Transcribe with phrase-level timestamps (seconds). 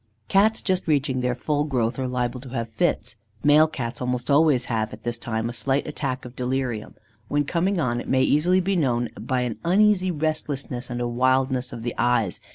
[0.29, 3.17] Cats just reaching their full growth are liable to have fits.
[3.43, 6.95] Male cats almost always have, at this time, a slight attack of delirium.
[7.27, 11.71] When coming on, it may easily be known by an uneasy restlessness and a wildness
[11.71, 12.39] of the eyes.